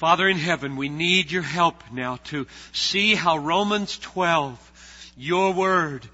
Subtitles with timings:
[0.00, 6.08] Father in heaven, we need your help now to see how Romans 12, your word,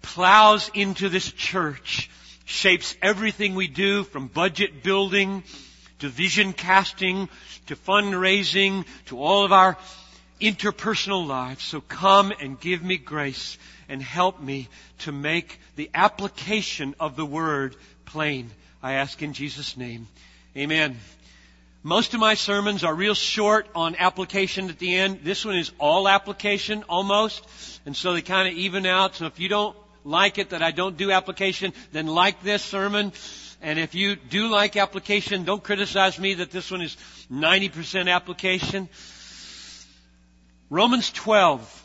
[0.00, 2.08] plows into this church,
[2.46, 5.44] shapes everything we do from budget building
[5.98, 7.28] to vision casting
[7.66, 9.76] to fundraising to all of our
[10.40, 11.62] interpersonal lives.
[11.62, 13.58] So come and give me grace
[13.90, 14.70] and help me
[15.00, 17.76] to make the application of the word
[18.06, 18.50] plain.
[18.82, 20.08] I ask in Jesus' name.
[20.56, 20.96] Amen.
[21.84, 25.20] Most of my sermons are real short on application at the end.
[25.24, 27.44] This one is all application almost.
[27.84, 29.16] And so they kind of even out.
[29.16, 33.12] So if you don't like it that I don't do application, then like this sermon.
[33.60, 36.96] And if you do like application, don't criticize me that this one is
[37.32, 38.88] 90% application.
[40.70, 41.82] Romans 12.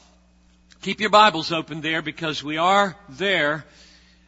[0.83, 3.65] Keep your Bibles open there because we are there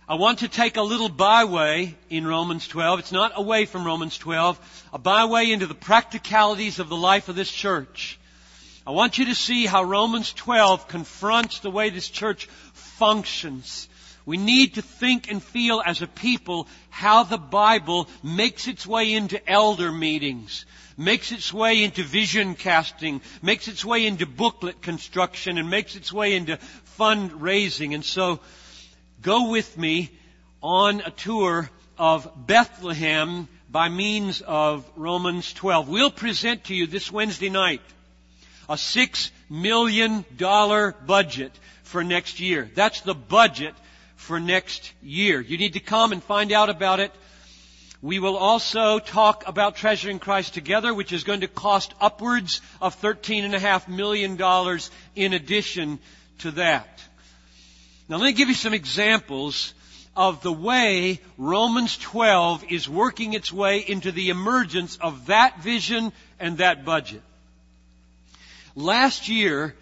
[0.10, 2.98] I want to take a little byway in Romans 12.
[2.98, 7.36] It's not away from Romans 12, a byway into the practicalities of the life of
[7.36, 8.18] this church.
[8.88, 13.88] I want you to see how Romans 12 confronts the way this church functions.
[14.26, 19.14] We need to think and feel as a people how the Bible makes its way
[19.14, 20.66] into elder meetings,
[20.98, 26.12] makes its way into vision casting, makes its way into booklet construction, and makes its
[26.12, 26.58] way into
[26.98, 27.94] fundraising.
[27.94, 28.40] And so,
[29.22, 30.10] go with me
[30.62, 35.90] on a tour of Bethlehem by means of Romans 12.
[35.90, 37.82] We'll present to you this Wednesday night
[38.68, 41.52] a six million dollar budget
[41.84, 42.70] for next year.
[42.76, 43.74] That's the budget
[44.16, 45.42] for next year.
[45.42, 47.12] You need to come and find out about it.
[48.02, 52.94] We will also talk about treasuring Christ together, which is going to cost upwards of
[52.96, 56.00] thirteen and a half million dollars in addition
[56.40, 57.02] to that.
[58.10, 59.76] Now let me give you some examples
[60.16, 66.12] of the way Romans 12 is working its way into the emergence of that vision
[66.40, 67.22] and that budget.
[68.76, 69.76] Last year,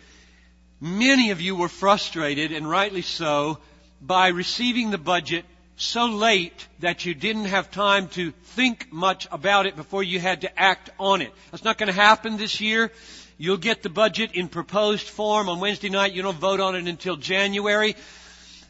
[0.82, 3.60] many of you were frustrated, and rightly so,
[4.02, 5.46] by receiving the budget
[5.78, 10.42] so late that you didn't have time to think much about it before you had
[10.42, 11.32] to act on it.
[11.52, 12.92] That's not going to happen this year.
[13.38, 16.14] You'll get the budget in proposed form on Wednesday night.
[16.14, 17.96] You don't vote on it until January.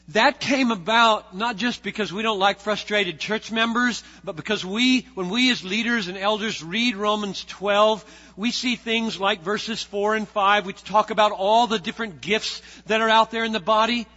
[0.10, 5.02] That came about not just because we don't like frustrated church members, but because we,
[5.16, 8.06] when we as leaders and elders read Romans 12,
[8.38, 12.62] we see things like verses 4 and 5, which talk about all the different gifts
[12.86, 14.08] that are out there in the body.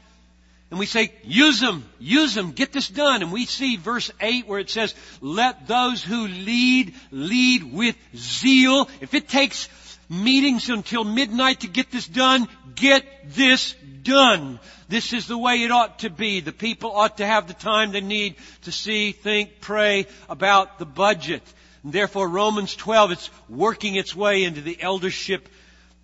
[0.71, 3.23] And we say, use them, use them, get this done.
[3.23, 8.89] And we see verse 8 where it says, let those who lead, lead with zeal.
[9.01, 9.69] If it takes
[10.11, 12.49] meetings until midnight to get this done.
[12.75, 14.59] Get this done.
[14.89, 16.41] This is the way it ought to be.
[16.41, 20.85] The people ought to have the time they need to see, think, pray about the
[20.85, 21.43] budget.
[21.85, 25.49] And therefore Romans 12, it's working its way into the eldership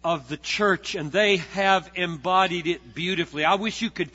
[0.04, 3.44] of the church and they have embodied it beautifully.
[3.44, 4.10] I wish you could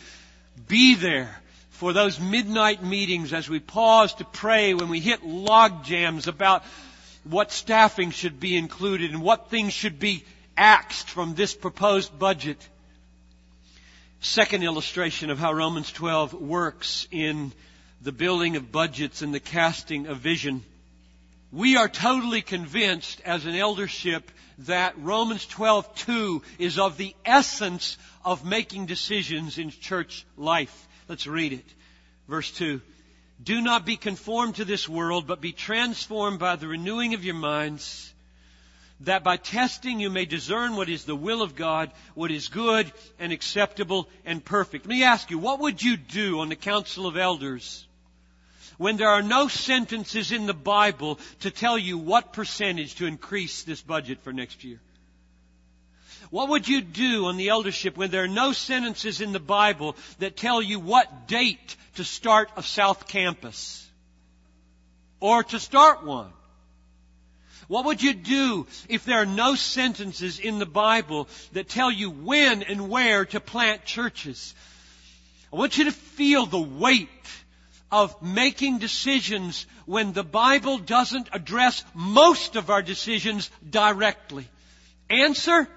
[0.68, 1.38] be there
[1.72, 6.64] for those midnight meetings as we pause to pray when we hit log jams about
[7.24, 10.24] what staffing should be included and what things should be
[10.58, 12.68] axed from this proposed budget.
[14.20, 17.52] Second illustration of how Romans 12 works in
[18.02, 20.64] the building of budgets and the casting of vision.
[21.52, 28.46] We are totally convinced as an eldership that Romans 12:2 is of the essence of
[28.46, 30.88] making decisions in church life.
[31.08, 31.66] Let's read it.
[32.28, 32.82] Verse 2.
[33.44, 37.36] Do not be conformed to this world, but be transformed by the renewing of your
[37.36, 38.14] minds,
[39.02, 42.92] that by testing you may discern what is the will of God, what is good
[43.20, 44.86] and acceptable and perfect.
[44.86, 47.88] Let me ask you, what would you do on the Council of Elders
[48.78, 53.64] when there are no sentences in the Bible to tell you what percentage to increase
[53.64, 54.80] this budget for next year?
[56.32, 59.98] What would you do on the eldership when there are no sentences in the Bible
[60.20, 63.86] that tell you what date to start a South Campus?
[65.20, 66.32] Or to start one?
[67.68, 72.10] What would you do if there are no sentences in the Bible that tell you
[72.10, 74.56] when and where to plant churches?
[75.52, 77.10] I want you to feel the weight
[77.92, 84.48] of making decisions when the Bible doesn't address most of our decisions directly.
[85.10, 85.68] Answer?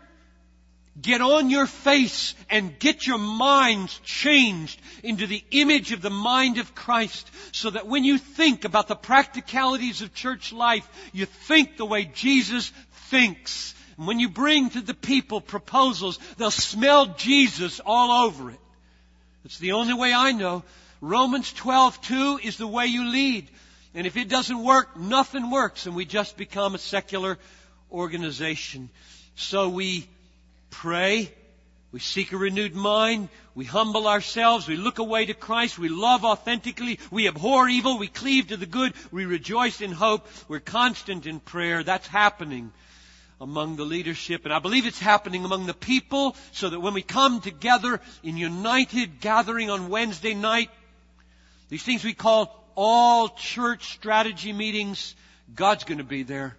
[1.00, 6.58] Get on your face and get your minds changed into the image of the mind
[6.58, 11.76] of Christ so that when you think about the practicalities of church life, you think
[11.76, 12.70] the way Jesus
[13.10, 13.74] thinks.
[13.96, 18.60] And when you bring to the people proposals, they'll smell Jesus all over it.
[19.44, 20.62] It's the only way I know.
[21.00, 23.50] Romans 12:2 is the way you lead.
[23.94, 27.36] And if it doesn't work, nothing works and we just become a secular
[27.90, 28.90] organization.
[29.34, 30.08] So we
[30.80, 31.32] pray,
[31.92, 36.24] we seek a renewed mind, we humble ourselves, we look away to Christ, we love
[36.24, 41.26] authentically, we abhor evil, we cleave to the good, we rejoice in hope, we're constant
[41.26, 41.84] in prayer.
[41.84, 42.72] That's happening
[43.40, 44.44] among the leadership.
[44.44, 48.36] And I believe it's happening among the people so that when we come together in
[48.36, 50.70] united gathering on Wednesday night,
[51.68, 55.14] these things we call all church strategy meetings,
[55.54, 56.56] God's going to be there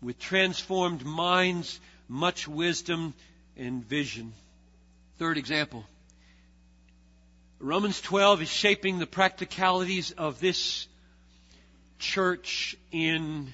[0.00, 3.12] with transformed minds, much wisdom,
[3.56, 4.32] and vision.
[5.18, 5.84] Third example.
[7.60, 10.86] Romans 12 is shaping the practicalities of this
[11.98, 13.52] church in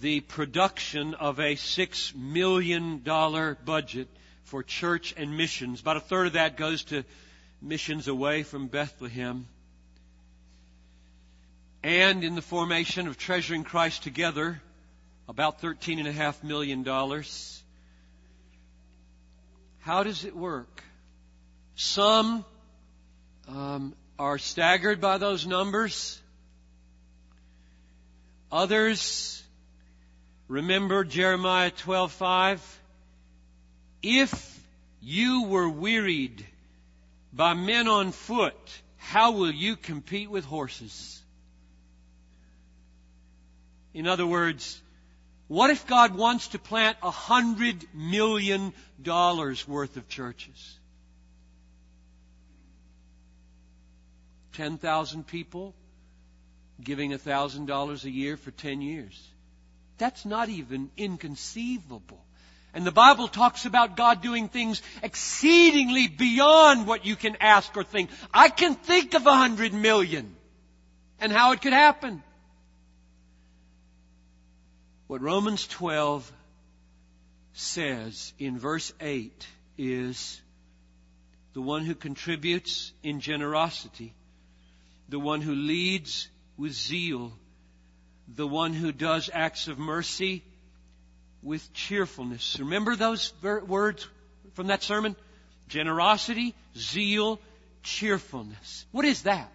[0.00, 4.08] the production of a six million dollar budget
[4.44, 5.80] for church and missions.
[5.80, 7.04] About a third of that goes to
[7.62, 9.46] missions away from Bethlehem.
[11.82, 14.60] And in the formation of Treasuring Christ Together,
[15.28, 16.84] about $13.5 million.
[19.84, 20.82] How does it work?
[21.74, 22.46] Some
[23.46, 26.18] um, are staggered by those numbers.
[28.50, 29.42] Others
[30.48, 32.60] remember Jeremiah 12:5.
[34.02, 34.58] If
[35.02, 36.46] you were wearied
[37.34, 38.56] by men on foot,
[38.96, 41.20] how will you compete with horses?
[43.92, 44.80] In other words,
[45.48, 50.78] what if God wants to plant a hundred million dollars worth of churches?
[54.54, 55.74] 10,000 people
[56.82, 59.28] giving a $1,000 a year for 10 years.
[59.98, 62.24] That's not even inconceivable.
[62.72, 67.84] And the Bible talks about God doing things exceedingly beyond what you can ask or
[67.84, 68.10] think.
[68.32, 70.34] I can think of a hundred million
[71.20, 72.22] and how it could happen.
[75.06, 76.32] What Romans 12
[77.52, 79.46] says in verse 8
[79.76, 80.40] is
[81.52, 84.14] the one who contributes in generosity,
[85.10, 87.32] the one who leads with zeal,
[88.28, 90.42] the one who does acts of mercy
[91.42, 92.56] with cheerfulness.
[92.58, 94.08] Remember those words
[94.54, 95.16] from that sermon?
[95.68, 97.38] Generosity, zeal,
[97.82, 98.86] cheerfulness.
[98.90, 99.52] What is that?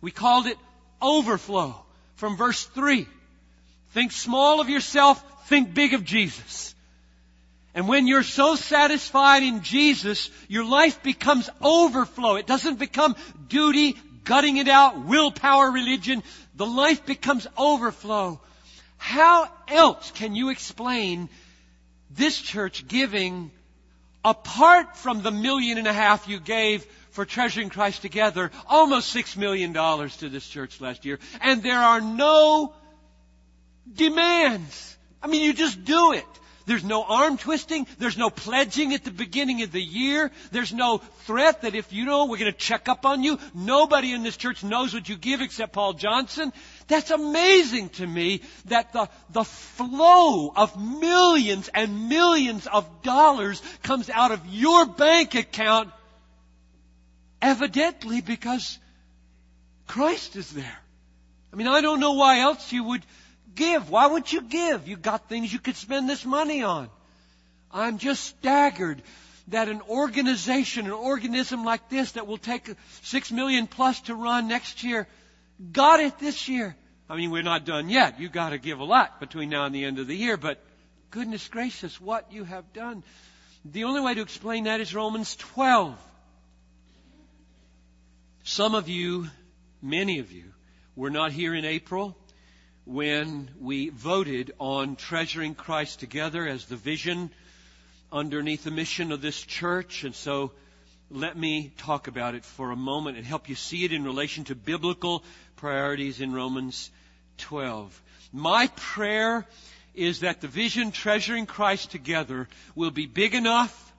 [0.00, 0.56] We called it
[1.02, 1.84] overflow
[2.16, 3.06] from verse 3.
[3.94, 6.74] Think small of yourself, think big of Jesus.
[7.76, 12.34] And when you're so satisfied in Jesus, your life becomes overflow.
[12.34, 13.14] It doesn't become
[13.48, 16.24] duty, gutting it out, willpower religion.
[16.56, 18.40] The life becomes overflow.
[18.96, 21.28] How else can you explain
[22.10, 23.52] this church giving
[24.24, 29.36] apart from the million and a half you gave for treasuring Christ together, almost six
[29.36, 32.74] million dollars to this church last year, and there are no
[33.92, 34.96] demands.
[35.22, 36.26] I mean, you just do it.
[36.66, 37.86] There's no arm twisting.
[37.98, 40.30] There's no pledging at the beginning of the year.
[40.50, 43.38] There's no threat that if you know, we're going to check up on you.
[43.54, 46.52] Nobody in this church knows what you give except Paul Johnson.
[46.88, 54.08] That's amazing to me that the, the flow of millions and millions of dollars comes
[54.08, 55.90] out of your bank account
[57.42, 58.78] evidently because
[59.86, 60.78] Christ is there.
[61.52, 63.02] I mean, I don't know why else you would
[63.54, 63.88] Give.
[63.90, 64.88] Why would you give?
[64.88, 66.88] You got things you could spend this money on.
[67.70, 69.02] I'm just staggered
[69.48, 72.68] that an organization, an organism like this that will take
[73.02, 75.06] six million plus to run next year,
[75.72, 76.76] got it this year.
[77.08, 78.18] I mean, we're not done yet.
[78.18, 80.62] You got to give a lot between now and the end of the year, but
[81.10, 83.02] goodness gracious, what you have done.
[83.64, 85.98] The only way to explain that is Romans 12.
[88.44, 89.28] Some of you,
[89.82, 90.44] many of you,
[90.96, 92.16] were not here in April
[92.86, 97.30] when we voted on treasuring Christ together as the vision
[98.12, 100.04] underneath the mission of this church.
[100.04, 100.52] And so
[101.10, 104.44] let me talk about it for a moment and help you see it in relation
[104.44, 105.24] to biblical
[105.56, 106.90] priorities in Romans
[107.38, 108.02] 12.
[108.32, 109.46] My prayer
[109.94, 113.92] is that the vision treasuring Christ together will be big enough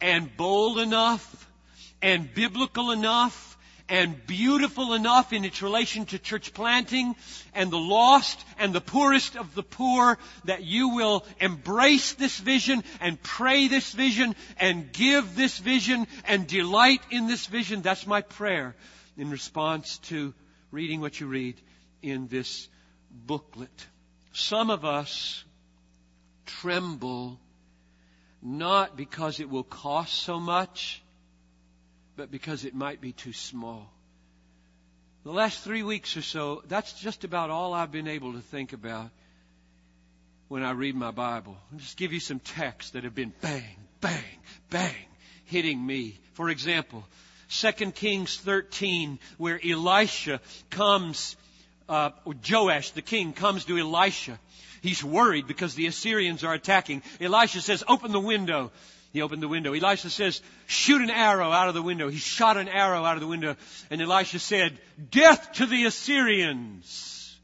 [0.00, 1.48] and bold enough
[2.02, 3.56] and biblical enough
[3.90, 7.16] and beautiful enough in its relation to church planting
[7.54, 12.84] and the lost and the poorest of the poor that you will embrace this vision
[13.00, 17.82] and pray this vision and give this vision and delight in this vision.
[17.82, 18.76] That's my prayer
[19.18, 20.32] in response to
[20.70, 21.60] reading what you read
[22.00, 22.68] in this
[23.10, 23.86] booklet.
[24.32, 25.44] Some of us
[26.46, 27.40] tremble
[28.42, 31.02] not because it will cost so much,
[32.16, 33.90] but because it might be too small.
[35.24, 38.72] The last three weeks or so, that's just about all I've been able to think
[38.72, 39.10] about.
[40.48, 41.56] when I read my Bible.
[41.72, 44.24] I'll just give you some texts that have been bang, bang,
[44.68, 45.06] bang,
[45.44, 46.18] hitting me.
[46.32, 47.04] For example,
[47.50, 50.40] 2 Kings 13, where Elisha
[50.70, 51.36] comes,
[51.88, 52.10] uh,
[52.50, 54.40] Joash, the king, comes to Elisha.
[54.82, 57.02] He's worried because the Assyrians are attacking.
[57.20, 58.72] Elisha says, open the window.
[59.12, 59.72] He opened the window.
[59.72, 62.08] Elisha says, shoot an arrow out of the window.
[62.08, 63.56] He shot an arrow out of the window.
[63.90, 64.78] And Elisha said,
[65.10, 67.36] death to the Assyrians.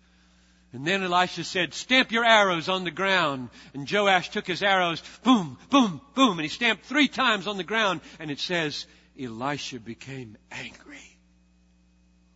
[0.73, 3.49] And then Elisha said, stamp your arrows on the ground.
[3.75, 7.65] And Joash took his arrows, boom, boom, boom, and he stamped three times on the
[7.65, 8.01] ground.
[8.21, 8.87] And it says,
[9.21, 11.19] Elisha became angry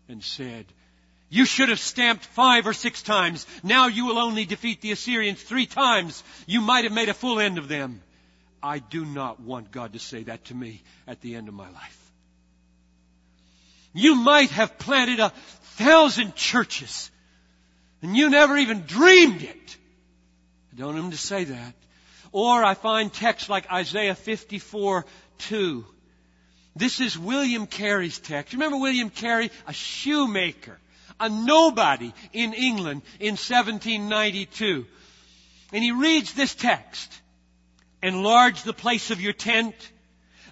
[0.09, 0.67] and said,
[1.29, 3.47] you should have stamped five or six times.
[3.63, 6.25] Now you will only defeat the Assyrians three times.
[6.47, 8.03] You might have made a full end of them.
[8.62, 11.71] I do not want God to say that to me at the end of my
[11.71, 12.12] life.
[13.93, 15.31] You might have planted a
[15.76, 17.11] thousand churches
[18.02, 19.76] and you never even dreamed it.
[20.73, 21.75] I don't want him to say that.
[22.33, 25.05] Or I find texts like Isaiah 54,
[25.38, 25.85] 2.
[26.76, 28.52] This is William Carey's text.
[28.52, 29.50] Remember William Carey?
[29.67, 30.79] A shoemaker.
[31.19, 34.87] A nobody in England in 1792.
[35.73, 37.21] And he reads this text.
[38.02, 39.75] Enlarge the place of your tent.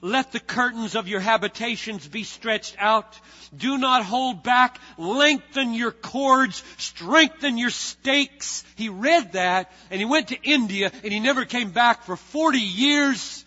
[0.00, 3.18] Let the curtains of your habitations be stretched out.
[3.56, 4.78] Do not hold back.
[4.96, 6.62] Lengthen your cords.
[6.76, 8.64] Strengthen your stakes.
[8.76, 12.58] He read that and he went to India and he never came back for 40
[12.58, 13.44] years.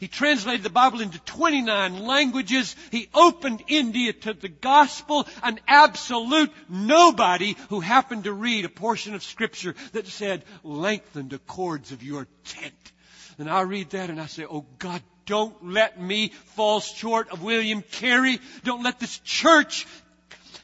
[0.00, 2.74] He translated the Bible into 29 languages.
[2.90, 5.28] He opened India to the gospel.
[5.42, 11.38] An absolute nobody who happened to read a portion of scripture that said, lengthen the
[11.38, 12.92] cords of your tent.
[13.40, 17.42] And I read that and I say, oh God, don't let me fall short of
[17.42, 18.38] William Carey.
[18.64, 19.86] Don't let this church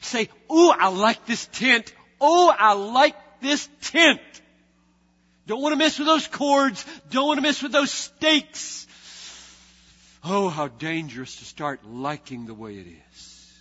[0.01, 1.91] say, oh, I like this tent.
[2.21, 4.21] Oh, I like this tent.
[5.47, 6.85] Don't want to mess with those cords.
[7.09, 8.85] Don't want to mess with those stakes.
[10.23, 13.53] Oh, how dangerous to start liking the way it is.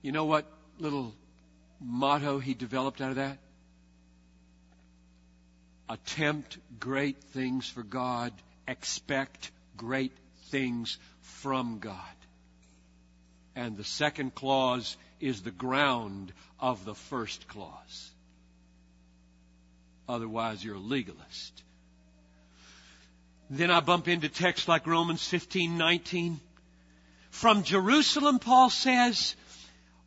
[0.00, 0.46] You know what
[0.78, 1.14] little
[1.80, 3.36] motto he developed out of that?
[5.88, 8.32] Attempt great things for God,
[8.66, 10.12] expect great
[10.46, 11.98] things from God.
[13.56, 18.10] And the second clause is the ground of the first clause.
[20.08, 21.62] Otherwise, you're a legalist.
[23.48, 26.40] Then I bump into texts like Romans 15, 19.
[27.30, 29.34] From Jerusalem, Paul says,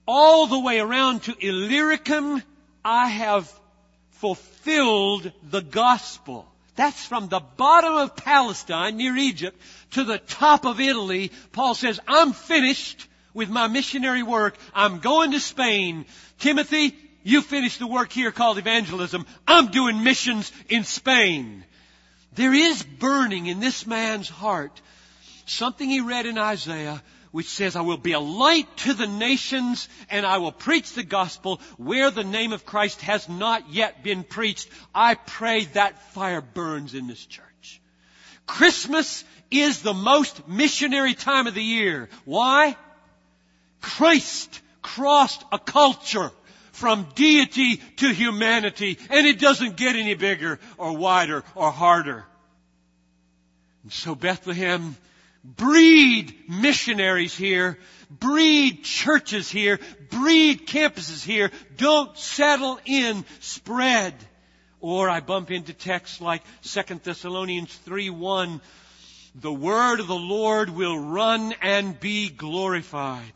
[0.07, 2.41] all the way around to Illyricum,
[2.83, 3.51] I have
[4.19, 6.47] fulfilled the gospel.
[6.75, 9.59] That's from the bottom of Palestine near Egypt
[9.91, 11.31] to the top of Italy.
[11.51, 14.57] Paul says, I'm finished with my missionary work.
[14.73, 16.05] I'm going to Spain.
[16.39, 19.25] Timothy, you finish the work here called evangelism.
[19.47, 21.63] I'm doing missions in Spain.
[22.33, 24.81] There is burning in this man's heart
[25.47, 29.87] something he read in Isaiah which says, I will be a light to the nations
[30.09, 34.23] and I will preach the gospel where the name of Christ has not yet been
[34.23, 34.69] preached.
[34.93, 37.81] I pray that fire burns in this church.
[38.45, 42.09] Christmas is the most missionary time of the year.
[42.25, 42.75] Why?
[43.81, 46.31] Christ crossed a culture
[46.71, 52.25] from deity to humanity and it doesn't get any bigger or wider or harder.
[53.83, 54.95] And so Bethlehem
[55.55, 57.77] breed missionaries here,
[58.09, 61.51] breed churches here, breed campuses here.
[61.77, 64.13] Don't settle in, spread.
[64.79, 68.61] Or I bump into texts like 2 Thessalonians 3 1.
[69.35, 73.33] The word of the Lord will run and be glorified.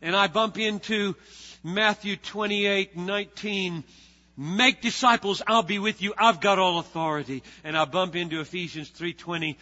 [0.00, 1.16] And I bump into
[1.62, 3.84] Matthew 28 19.
[4.40, 7.42] Make disciples, I'll be with you, I've got all authority.
[7.64, 9.56] And I bump into Ephesians 3.20,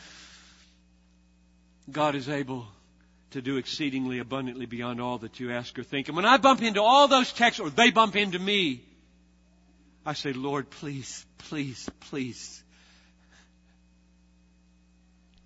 [1.91, 2.67] God is able
[3.31, 6.09] to do exceedingly abundantly beyond all that you ask or think.
[6.09, 8.83] And when I bump into all those texts, or they bump into me,
[10.05, 12.63] I say, Lord, please, please, please,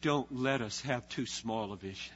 [0.03, 2.15] don't let us have too small a vision.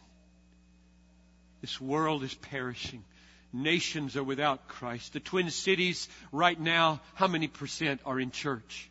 [1.60, 3.04] This world is perishing.
[3.52, 5.12] Nations are without Christ.
[5.12, 8.90] The Twin Cities right now, how many percent are in church?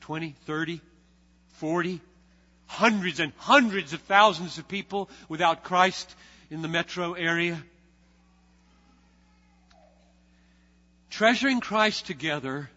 [0.00, 0.80] 20, 30,
[1.54, 2.00] 40?
[2.72, 6.14] Hundreds and hundreds of thousands of people without Christ
[6.50, 7.62] in the metro area.
[11.10, 12.70] Treasuring Christ together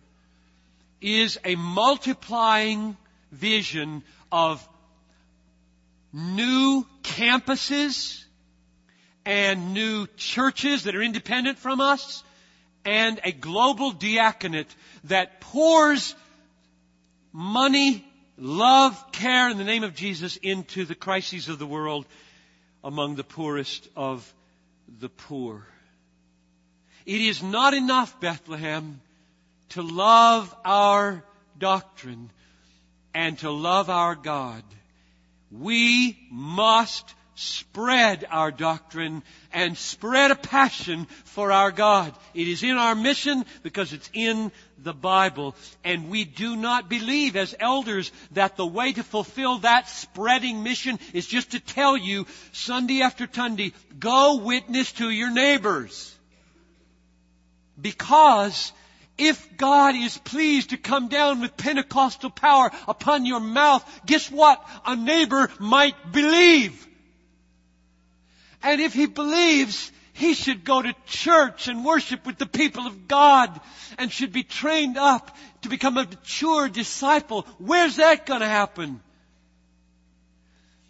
[1.00, 2.98] is a multiplying
[3.32, 4.68] vision of
[6.12, 8.22] new campuses
[9.26, 12.22] and new churches that are independent from us
[12.84, 14.76] and a global diaconate
[15.06, 16.16] that pours
[17.32, 18.06] money,
[18.38, 22.06] love, care in the name of Jesus into the crises of the world
[22.84, 24.32] among the poorest of
[25.00, 25.66] the poor.
[27.06, 29.00] It is not enough, Bethlehem,
[29.70, 31.24] to love our
[31.58, 32.30] doctrine
[33.14, 34.64] and to love our God.
[35.52, 39.24] We must spread our doctrine
[39.54, 42.14] and spread a passion for our God.
[42.34, 45.56] It is in our mission because it's in the Bible.
[45.84, 51.00] And we do not believe as elders that the way to fulfill that spreading mission
[51.14, 56.14] is just to tell you Sunday after Sunday, go witness to your neighbors.
[57.80, 58.72] Because
[59.18, 64.66] if God is pleased to come down with Pentecostal power upon your mouth, guess what?
[64.86, 66.86] A neighbor might believe.
[68.62, 73.06] And if he believes, he should go to church and worship with the people of
[73.06, 73.60] God
[73.98, 77.46] and should be trained up to become a mature disciple.
[77.58, 79.02] Where's that going to happen?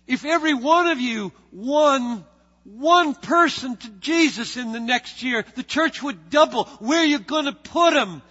[0.05, 2.23] If every one of you won
[2.65, 6.65] one person to Jesus in the next year, the church would double.
[6.77, 8.21] Where are you going to put them?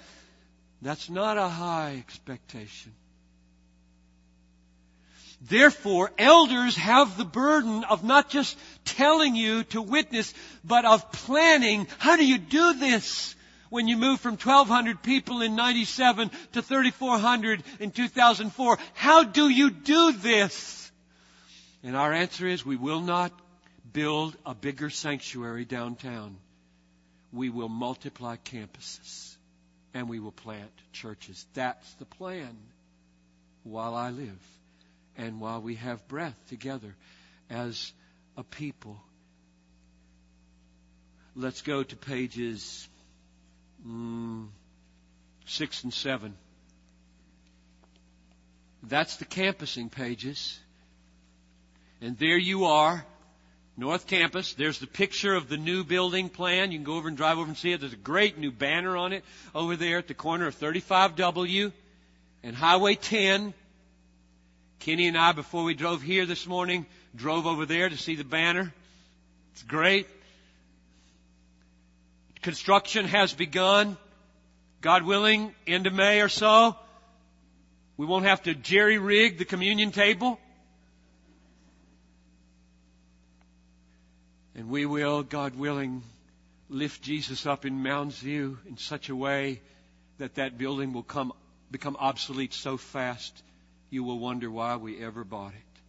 [0.81, 2.93] That's not a high expectation.
[5.49, 10.33] Therefore, elders have the burden of not just telling you to witness,
[10.65, 11.87] but of planning.
[11.99, 13.35] How do you do this?
[13.69, 19.71] When you move from 1200 people in 97 to 3400 in 2004, how do you
[19.71, 20.91] do this?
[21.83, 23.33] And our answer is we will not
[23.93, 26.37] build a bigger sanctuary downtown.
[27.33, 29.37] We will multiply campuses
[29.93, 31.45] and we will plant churches.
[31.53, 32.57] That's the plan
[33.65, 34.39] while I live
[35.17, 36.95] and while we have breath together
[37.51, 37.93] as
[38.37, 39.01] a people.
[41.37, 42.89] Let's go to pages
[43.87, 44.47] mm,
[45.47, 46.35] six and seven.
[48.83, 50.59] That's the campusing pages.
[52.01, 53.05] And there you are,
[53.77, 54.55] North Campus.
[54.55, 56.71] There's the picture of the new building plan.
[56.71, 57.81] You can go over and drive over and see it.
[57.81, 59.25] There's a great new banner on it
[59.55, 61.73] over there at the corner of 35W
[62.43, 63.55] and Highway 10.
[64.81, 68.25] Kenny and I, before we drove here this morning, drove over there to see the
[68.25, 68.73] banner.
[69.53, 70.07] It's great.
[72.43, 73.97] Construction has begun.
[74.81, 76.77] God willing, end of May or so.
[77.97, 80.39] We won't have to jerry rig the communion table.
[84.55, 86.03] And we will, God willing,
[86.69, 89.63] lift Jesus up in Mounds View in such a way
[90.19, 91.33] that that building will come,
[91.71, 93.43] become obsolete so fast
[93.95, 95.81] you will wonder why we ever bought it.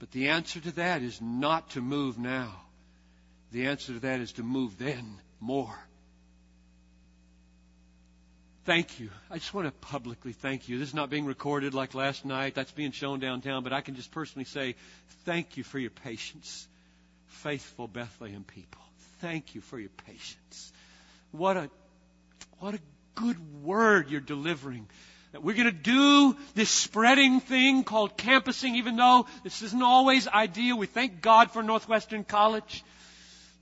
[0.00, 2.60] But the answer to that is not to move now.
[3.52, 5.78] The answer to that is to move then more.
[8.64, 9.10] Thank you.
[9.30, 10.78] I just want to publicly thank you.
[10.78, 12.54] This is not being recorded like last night.
[12.54, 14.74] That's being shown downtown, but I can just personally say
[15.24, 16.66] thank you for your patience.
[17.28, 18.80] Faithful Bethlehem people.
[19.20, 20.72] Thank you for your patience.
[21.30, 21.70] What a,
[22.58, 22.80] what a
[23.14, 24.88] good word you're delivering
[25.34, 30.28] that we're going to do this spreading thing called campusing, even though this isn't always
[30.28, 30.78] ideal.
[30.78, 32.84] We thank God for Northwestern College.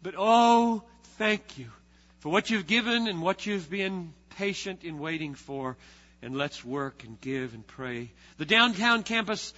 [0.02, 0.82] But oh,
[1.16, 1.70] thank you
[2.18, 5.78] for what you've given and what you've been patient in waiting for.
[6.20, 8.10] And let's work and give and pray.
[8.36, 9.54] The downtown campus,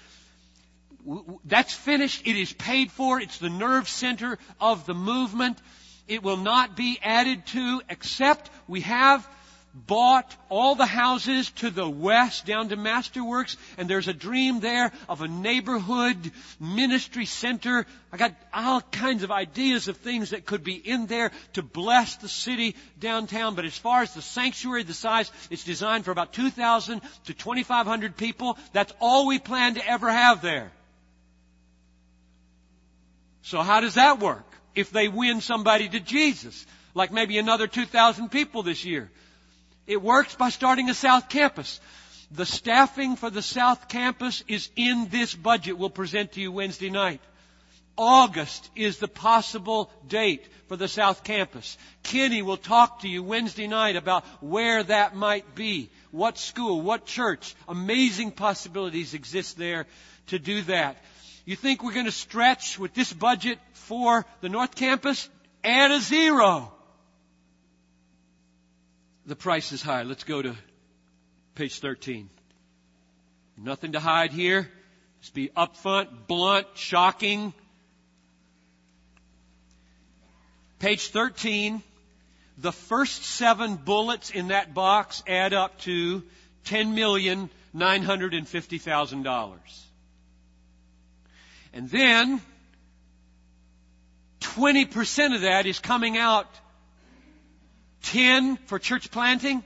[1.44, 2.28] that's finished.
[2.28, 3.20] It is paid for.
[3.20, 5.58] It's the nerve center of the movement.
[6.06, 9.28] It will not be added to except we have
[9.74, 14.92] bought all the houses to the west down to Masterworks, and there's a dream there
[15.08, 17.84] of a neighborhood ministry center.
[18.12, 22.16] I got all kinds of ideas of things that could be in there to bless
[22.16, 23.56] the city downtown.
[23.56, 28.16] But as far as the sanctuary, the size, it's designed for about 2,000 to 2,500
[28.16, 28.56] people.
[28.72, 30.70] That's all we plan to ever have there.
[33.42, 34.46] So how does that work?
[34.74, 39.10] If they win somebody to Jesus, like maybe another 2,000 people this year.
[39.86, 41.80] It works by starting a South Campus.
[42.30, 46.90] The staffing for the South Campus is in this budget we'll present to you Wednesday
[46.90, 47.20] night.
[47.96, 51.76] August is the possible date for the South Campus.
[52.02, 57.06] Kenny will talk to you Wednesday night about where that might be, what school, what
[57.06, 57.54] church.
[57.68, 59.86] Amazing possibilities exist there
[60.28, 60.96] to do that.
[61.44, 65.28] You think we're going to stretch with this budget for the North Campus?
[65.62, 66.72] Add a zero
[69.26, 70.02] the price is high.
[70.02, 70.54] Let's go to
[71.54, 72.28] page 13.
[73.56, 74.68] Nothing to hide here.
[75.20, 77.54] Just be upfront, blunt, shocking.
[80.78, 81.82] Page 13.
[82.58, 86.22] the first seven bullets in that box add up to
[86.66, 89.54] $10,950,000.
[91.72, 92.40] And then
[94.40, 96.46] 20% of that is coming out
[98.04, 99.64] 10 for church planting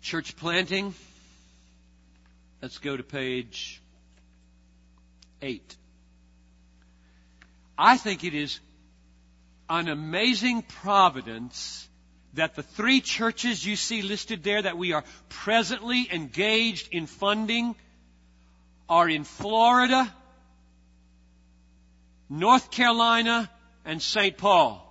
[0.00, 0.94] Church planting.
[2.60, 3.80] Let's go to page
[5.40, 5.76] 8.
[7.76, 8.60] I think it is
[9.68, 11.88] an amazing providence
[12.34, 17.74] that the three churches you see listed there that we are presently engaged in funding
[18.88, 20.12] are in Florida,
[22.28, 23.50] North Carolina,
[23.84, 24.36] and St.
[24.36, 24.88] Paul.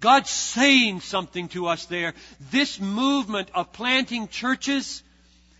[0.00, 2.14] God's saying something to us there.
[2.50, 5.02] This movement of planting churches,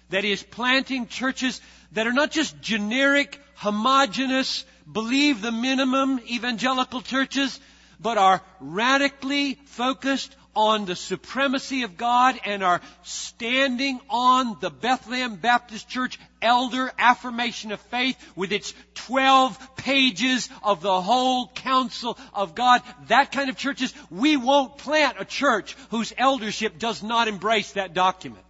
[0.09, 1.61] that is planting churches
[1.93, 7.59] that are not just generic, homogenous, believe the minimum evangelical churches,
[8.01, 15.37] but are radically focused on the supremacy of God and are standing on the Bethlehem
[15.37, 22.55] Baptist Church elder affirmation of faith with its 12 pages of the whole counsel of
[22.55, 22.83] God.
[23.07, 27.95] That kind of churches, we won't plant a church whose eldership does not embrace that
[27.95, 28.45] document.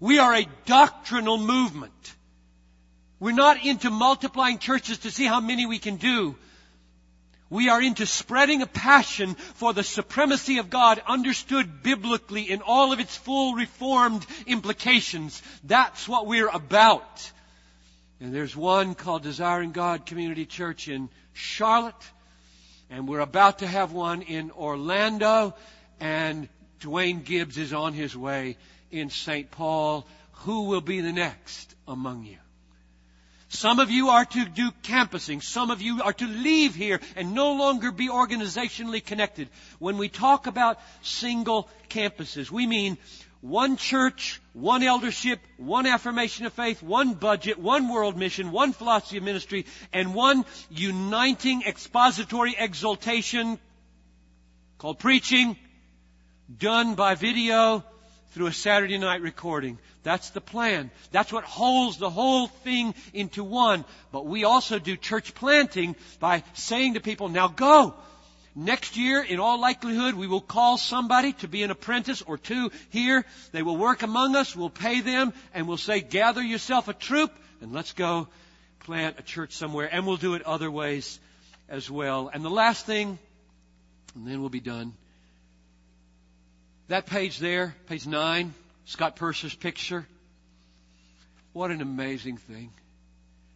[0.00, 1.92] We are a doctrinal movement.
[3.20, 6.36] We're not into multiplying churches to see how many we can do.
[7.50, 12.92] We are into spreading a passion for the supremacy of God understood biblically in all
[12.92, 15.42] of its full reformed implications.
[15.64, 17.30] That's what we're about.
[18.20, 22.10] And there's one called Desiring God Community Church in Charlotte.
[22.88, 25.54] And we're about to have one in Orlando.
[25.98, 26.48] And
[26.80, 28.56] Dwayne Gibbs is on his way
[28.90, 29.50] in St.
[29.50, 30.06] Paul.
[30.44, 32.38] Who will be the next among you?
[33.50, 35.40] Some of you are to do campusing.
[35.40, 39.48] Some of you are to leave here and no longer be organizationally connected.
[39.80, 42.96] When we talk about single campuses, we mean
[43.40, 49.16] one church, one eldership, one affirmation of faith, one budget, one world mission, one philosophy
[49.16, 53.58] of ministry, and one uniting expository exaltation
[54.78, 55.56] called preaching,
[56.56, 57.82] done by video
[58.30, 59.78] through a Saturday night recording.
[60.02, 60.90] That's the plan.
[61.10, 63.84] That's what holds the whole thing into one.
[64.12, 67.94] But we also do church planting by saying to people, now go.
[68.54, 72.70] Next year, in all likelihood, we will call somebody to be an apprentice or two
[72.90, 73.24] here.
[73.52, 74.56] They will work among us.
[74.56, 78.28] We'll pay them and we'll say, gather yourself a troop and let's go
[78.80, 79.88] plant a church somewhere.
[79.90, 81.20] And we'll do it other ways
[81.68, 82.30] as well.
[82.32, 83.18] And the last thing,
[84.14, 84.94] and then we'll be done.
[86.90, 88.52] That page there, page nine,
[88.84, 90.08] Scott Purser's picture.
[91.52, 92.72] What an amazing thing.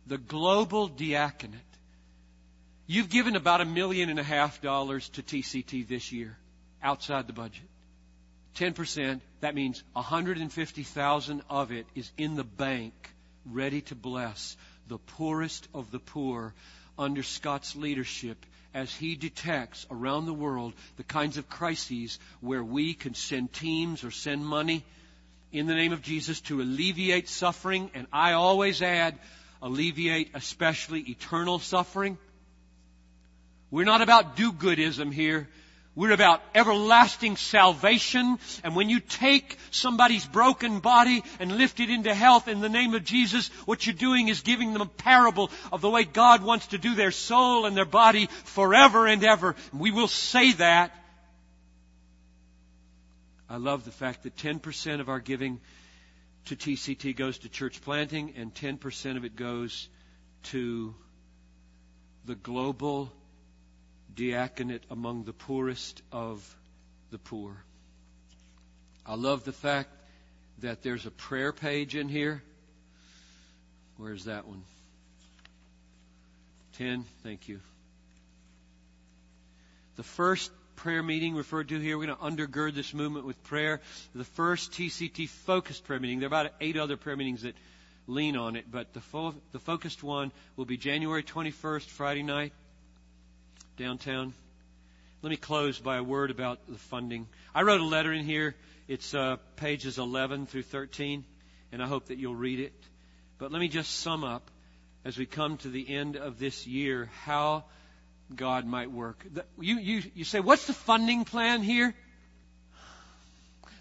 [0.07, 1.61] The global diaconate.
[2.87, 6.37] You've given about a million and a half dollars to TCT this year,
[6.81, 7.69] outside the budget.
[8.55, 12.95] 10%, that means 150,000 of it is in the bank,
[13.45, 16.55] ready to bless the poorest of the poor
[16.99, 22.95] under Scott's leadership as he detects around the world the kinds of crises where we
[22.95, 24.85] can send teams or send money
[25.53, 29.17] in the name of Jesus to alleviate suffering, and I always add,
[29.63, 32.19] alleviate especially eternal suffering.
[33.71, 35.49] We're not about do-goodism here.
[35.97, 38.39] We're about everlasting salvation.
[38.65, 42.95] And when you take somebody's broken body and lift it into health in the name
[42.95, 46.69] of Jesus, what you're doing is giving them a parable of the way God wants
[46.69, 49.55] to do their soul and their body forever and ever.
[49.71, 50.93] And we will say that.
[53.49, 55.61] I love the fact that 10% of our giving
[56.47, 59.89] to TCT goes to church planting and 10% of it goes
[60.45, 60.95] to
[62.25, 63.13] the global
[64.15, 66.57] diaconate among the poorest of
[67.11, 67.57] the poor.
[69.07, 69.91] I love the fact
[70.61, 72.43] that there's a prayer page in here.
[73.97, 74.63] Where's that one?
[76.79, 77.05] 10.
[77.23, 77.61] Thank you.
[79.97, 83.81] The first prayer meeting referred to here, we're going to undergird this movement with prayer.
[84.15, 86.19] The first TCT focused prayer meeting.
[86.19, 87.55] There are about eight other prayer meetings that
[88.07, 92.53] lean on it, but the, fo- the focused one will be January 21st, Friday night,
[93.77, 94.35] downtown.
[95.23, 97.27] Let me close by a word about the funding.
[97.55, 98.55] I wrote a letter in here.
[98.87, 101.25] It's uh, pages 11 through 13,
[101.73, 102.73] and I hope that you'll read it.
[103.39, 104.51] But let me just sum up.
[105.05, 107.65] as we come to the end of this year how
[108.35, 109.25] God might work.
[109.61, 111.95] You, you, you say, what's the funding plan here?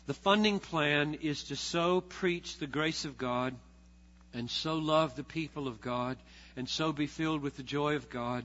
[0.05, 3.55] The funding plan is to so preach the grace of God
[4.33, 6.17] and so love the people of God
[6.57, 8.43] and so be filled with the joy of God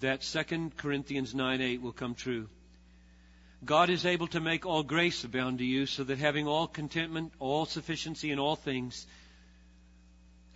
[0.00, 2.48] that 2 Corinthians 9 8 will come true.
[3.64, 7.32] God is able to make all grace abound to you so that having all contentment,
[7.38, 9.06] all sufficiency in all things,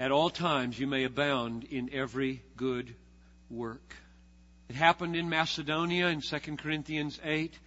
[0.01, 2.95] at all times you may abound in every good
[3.51, 3.95] work.
[4.71, 7.59] It happened in Macedonia in 2 Corinthians 8.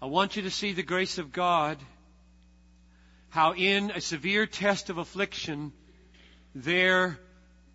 [0.00, 1.78] I want you to see the grace of God,
[3.28, 5.72] how in a severe test of affliction,
[6.54, 7.18] their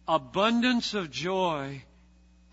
[0.07, 1.83] abundance of joy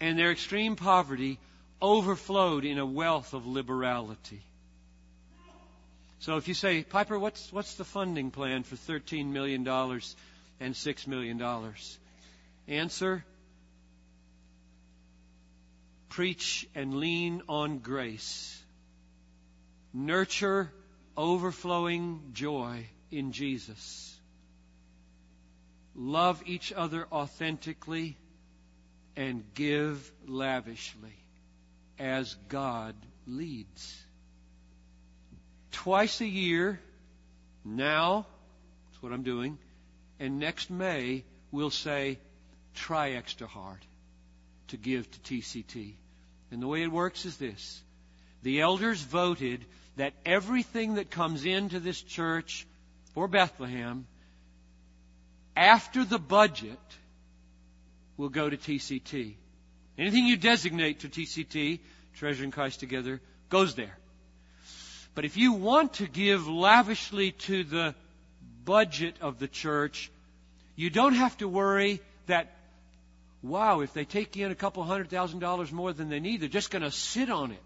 [0.01, 1.39] and their extreme poverty
[1.81, 4.43] overflowed in a wealth of liberality.
[6.21, 11.07] So if you say, Piper, what's, what's the funding plan for $13 million and $6
[11.07, 11.43] million?
[12.67, 13.25] Answer,
[16.09, 18.59] preach and lean on grace.
[19.93, 20.73] Nurture
[21.17, 24.19] overflowing joy in Jesus.
[25.95, 28.17] Love each other authentically
[29.17, 31.17] and give lavishly
[31.99, 32.95] as God
[33.27, 34.03] leads.
[35.73, 36.81] Twice a year,
[37.65, 38.27] now,
[38.87, 39.59] that's what I'm doing,
[40.21, 42.19] and next May, we'll say,
[42.75, 43.79] try extra hard
[44.69, 45.95] to give to TCT.
[46.51, 47.83] And the way it works is this.
[48.43, 49.65] The elders voted
[49.97, 52.67] that everything that comes into this church
[53.15, 54.07] for Bethlehem
[55.57, 56.79] after the budget
[58.17, 59.35] will go to TCT.
[59.99, 61.81] Anything you designate to TCT,
[62.15, 63.97] Treasuring Christ Together, goes there.
[65.15, 67.95] But if you want to give lavishly to the
[68.65, 70.11] budget of the church,
[70.75, 72.55] you don't have to worry that
[73.45, 76.49] wow, if they take in a couple hundred thousand dollars more than they need, they're
[76.49, 77.59] just going to sit on it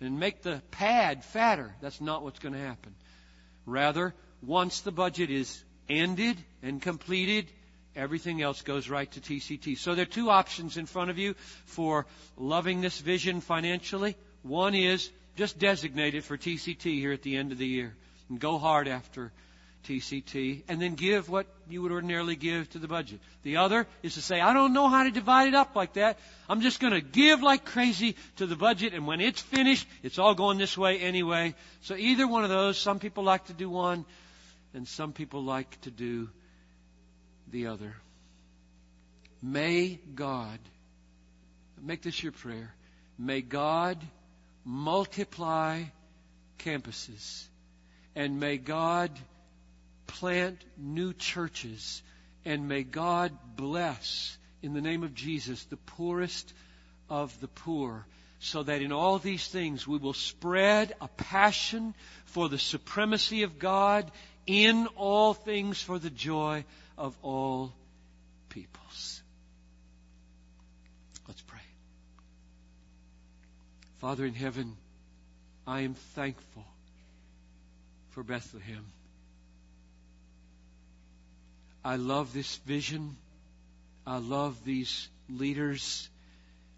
[0.00, 1.72] and make the pad fatter.
[1.80, 2.94] That's not what's going to happen.
[3.64, 7.46] Rather, once the budget is ended and completed,
[7.98, 9.76] everything else goes right to TCT.
[9.76, 11.34] So there are two options in front of you
[11.66, 12.06] for
[12.36, 14.16] loving this vision financially.
[14.42, 17.94] One is just designate it for TCT here at the end of the year
[18.28, 19.32] and go hard after
[19.84, 23.20] TCT, and then give what you would ordinarily give to the budget.
[23.42, 26.18] The other is to say, I don't know how to divide it up like that.
[26.48, 30.18] I'm just going to give like crazy to the budget, and when it's finished, it's
[30.18, 31.54] all going this way anyway.
[31.80, 34.04] So either one of those, some people like to do one,
[34.74, 36.28] and some people like to do
[37.50, 37.94] the other.
[39.42, 40.58] May God,
[41.80, 42.74] make this your prayer,
[43.18, 43.98] may God
[44.64, 45.82] multiply
[46.58, 47.44] campuses,
[48.14, 49.10] and may God
[50.08, 52.02] plant new churches.
[52.44, 56.52] And may God bless, in the name of Jesus, the poorest
[57.08, 58.06] of the poor,
[58.40, 63.58] so that in all these things we will spread a passion for the supremacy of
[63.58, 64.10] God
[64.46, 66.64] in all things for the joy
[66.98, 67.72] of all
[68.48, 69.22] peoples.
[71.26, 71.60] Let's pray.
[73.98, 74.76] Father in heaven,
[75.66, 76.64] I am thankful
[78.10, 78.84] for Bethlehem.
[81.84, 83.16] I love this vision.
[84.06, 86.08] I love these leaders,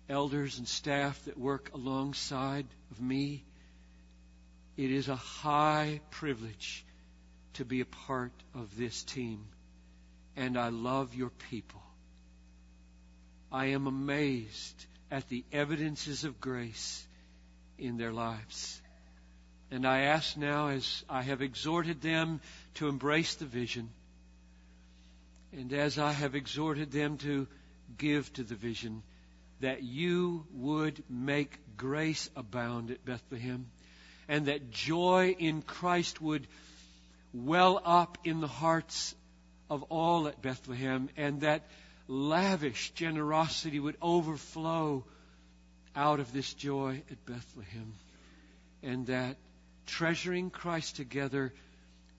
[0.08, 3.42] elders, and staff that work alongside of me.
[4.76, 6.84] It is a high privilege
[7.54, 9.46] to be a part of this team.
[10.36, 11.82] And I love your people.
[13.52, 17.06] I am amazed at the evidences of grace
[17.78, 18.80] in their lives.
[19.70, 22.40] And I ask now, as I have exhorted them
[22.74, 23.90] to embrace the vision,
[25.52, 27.46] and as I have exhorted them to
[27.98, 29.02] give to the vision,
[29.60, 33.66] that you would make grace abound at Bethlehem,
[34.28, 36.46] and that joy in Christ would
[37.32, 39.14] well up in the hearts
[39.70, 41.62] of all at Bethlehem, and that
[42.08, 45.04] lavish generosity would overflow
[45.94, 47.94] out of this joy at Bethlehem,
[48.82, 49.36] and that
[49.86, 51.54] treasuring Christ together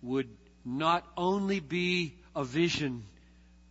[0.01, 0.29] would
[0.63, 3.03] not only be a vision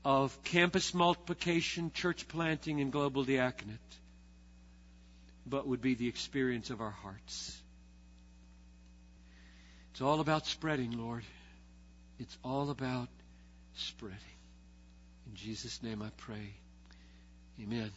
[0.05, 3.79] of campus multiplication, church planting, and global diaconate,
[5.47, 7.57] but would be the experience of our hearts.
[9.93, 11.25] It's all about spreading, Lord.
[12.19, 13.09] It's all about
[13.75, 14.19] spreading.
[15.27, 16.55] In Jesus' name I pray.
[17.63, 17.91] Amen.